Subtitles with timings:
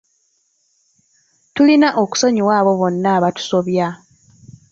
[1.53, 3.87] Tulina okusonyiwa abo bonna abatusobya.